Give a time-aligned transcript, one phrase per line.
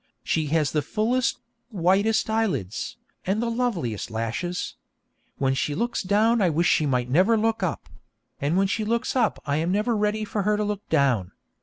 [0.23, 1.37] She has the fullest,
[1.69, 4.73] whitest eyelids, and the loveliest lashes.
[5.37, 7.87] When she looks down I wish she might never look up,
[8.41, 11.33] and when she looks up I am never ready for her to look down.